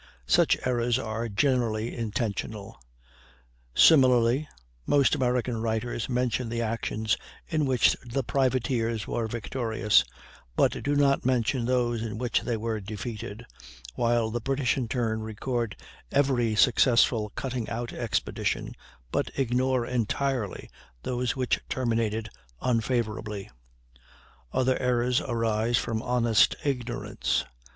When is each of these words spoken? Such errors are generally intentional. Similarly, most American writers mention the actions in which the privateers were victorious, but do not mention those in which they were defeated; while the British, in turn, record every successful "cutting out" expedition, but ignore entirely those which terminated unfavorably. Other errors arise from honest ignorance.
Such 0.25 0.57
errors 0.65 0.97
are 0.97 1.29
generally 1.29 1.95
intentional. 1.95 2.81
Similarly, 3.75 4.47
most 4.87 5.13
American 5.13 5.57
writers 5.61 6.09
mention 6.09 6.49
the 6.49 6.59
actions 6.63 7.17
in 7.47 7.67
which 7.67 7.95
the 8.03 8.23
privateers 8.23 9.05
were 9.05 9.27
victorious, 9.27 10.03
but 10.55 10.81
do 10.81 10.95
not 10.95 11.23
mention 11.23 11.65
those 11.65 12.01
in 12.01 12.17
which 12.17 12.41
they 12.41 12.57
were 12.57 12.79
defeated; 12.79 13.45
while 13.93 14.31
the 14.31 14.41
British, 14.41 14.75
in 14.75 14.87
turn, 14.87 15.21
record 15.21 15.75
every 16.11 16.55
successful 16.55 17.29
"cutting 17.35 17.69
out" 17.69 17.93
expedition, 17.93 18.73
but 19.11 19.29
ignore 19.37 19.85
entirely 19.85 20.67
those 21.03 21.35
which 21.35 21.59
terminated 21.69 22.27
unfavorably. 22.59 23.51
Other 24.51 24.79
errors 24.79 25.21
arise 25.21 25.77
from 25.77 26.01
honest 26.01 26.55
ignorance. 26.65 27.45